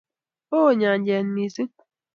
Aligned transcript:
Ooh 0.57 0.71
nyanjet 0.79 1.25
missing 1.33 1.73